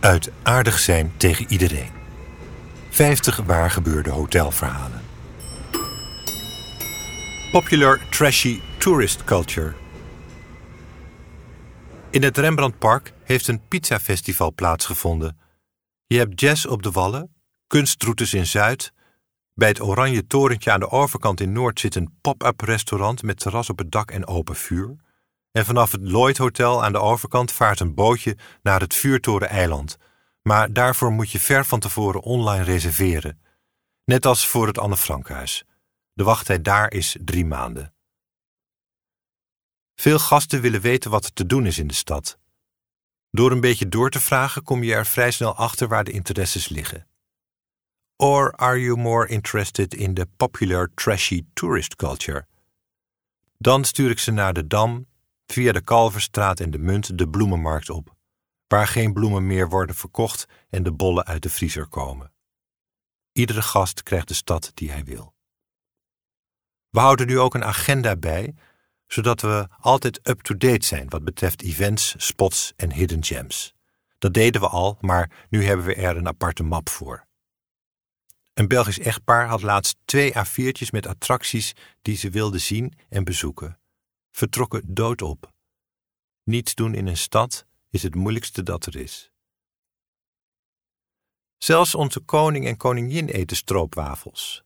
[0.00, 1.90] Uit aardig zijn tegen iedereen.
[2.90, 5.02] 50 waar gebeurde hotelverhalen.
[7.52, 9.74] Popular trashy tourist culture.
[12.10, 15.38] In het Rembrandtpark heeft een pizzafestival plaatsgevonden.
[16.06, 17.34] Je hebt jazz op de Wallen,
[17.66, 18.92] kunstroutes in Zuid.
[19.54, 23.70] Bij het Oranje Torentje aan de overkant in Noord zit een pop-up restaurant met terras
[23.70, 24.96] op het dak en open vuur.
[25.58, 29.96] En vanaf het Lloyd Hotel aan de overkant vaart een bootje naar het Vuurtoren-eiland.
[30.42, 33.40] Maar daarvoor moet je ver van tevoren online reserveren.
[34.04, 35.64] Net als voor het Anne Frankhuis.
[36.12, 37.94] De wachttijd daar is drie maanden.
[39.94, 42.38] Veel gasten willen weten wat er te doen is in de stad.
[43.30, 46.68] Door een beetje door te vragen kom je er vrij snel achter waar de interesses
[46.68, 47.06] liggen.
[48.16, 52.46] Or are you more interested in the popular trashy tourist culture?
[53.56, 55.07] Dan stuur ik ze naar de Dam,
[55.52, 58.16] via de Kalverstraat en de Munt de bloemenmarkt op,
[58.66, 62.32] waar geen bloemen meer worden verkocht en de bollen uit de vriezer komen.
[63.32, 65.34] Iedere gast krijgt de stad die hij wil.
[66.90, 68.54] We houden nu ook een agenda bij,
[69.06, 73.74] zodat we altijd up-to-date zijn wat betreft events, spots en hidden gems.
[74.18, 77.26] Dat deden we al, maar nu hebben we er een aparte map voor.
[78.54, 83.77] Een Belgisch echtpaar had laatst twee A4'tjes met attracties die ze wilden zien en bezoeken.
[84.38, 85.52] Vertrokken doodop.
[86.42, 89.32] Niets doen in een stad is het moeilijkste dat er is.
[91.56, 94.64] Zelfs onze koning en koningin eten stroopwafels.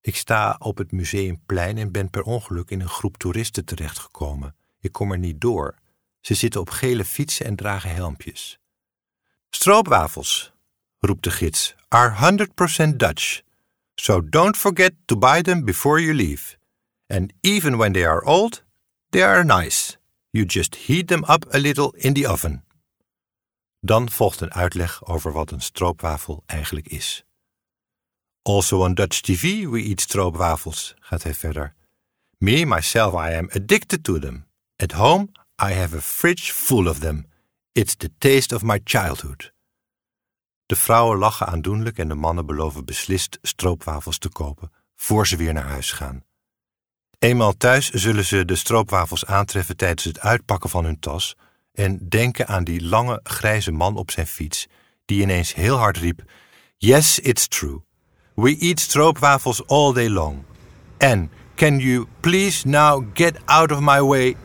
[0.00, 4.56] Ik sta op het museumplein en ben per ongeluk in een groep toeristen terechtgekomen.
[4.80, 5.78] Ik kom er niet door.
[6.20, 8.58] Ze zitten op gele fietsen en dragen helmpjes.
[9.50, 10.52] Stroopwafels,
[10.98, 12.36] roept de gids, are
[12.92, 13.40] 100% Dutch.
[13.94, 16.58] So don't forget to buy them before you leave.
[17.06, 18.68] And even when they are old,
[19.10, 19.98] they are nice.
[20.30, 22.64] You just heat them up a little in the oven.
[23.80, 27.24] Dan volgt een uitleg over wat een stroopwafel eigenlijk is.
[28.42, 31.74] Also on Dutch TV we eat stroopwafels, gaat hij verder.
[32.38, 34.46] Me, myself, I am addicted to them.
[34.76, 35.28] At home,
[35.62, 37.26] I have a fridge full of them.
[37.72, 39.52] It's the taste of my childhood.
[40.66, 45.52] De vrouwen lachen aandoenlijk en de mannen beloven beslist stroopwafels te kopen voor ze weer
[45.52, 46.24] naar huis gaan.
[47.20, 51.36] Eenmaal thuis zullen ze de stroopwafels aantreffen tijdens het uitpakken van hun tas
[51.72, 54.66] en denken aan die lange grijze man op zijn fiets
[55.04, 56.22] die ineens heel hard riep:
[56.76, 57.80] Yes, it's true.
[58.34, 60.44] We eat stroopwafels all day long.
[60.98, 64.36] And can you please now get out of my way